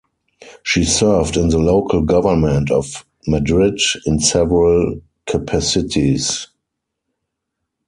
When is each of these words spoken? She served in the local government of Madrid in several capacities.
She 0.63 0.83
served 0.83 1.37
in 1.37 1.49
the 1.49 1.59
local 1.59 2.01
government 2.01 2.71
of 2.71 3.05
Madrid 3.27 3.77
in 4.07 4.17
several 4.19 4.99
capacities. 5.27 6.47